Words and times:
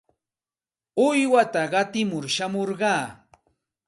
Uywata 1.05 1.61
qatimur 1.71 2.25
shamurqaa. 2.35 3.03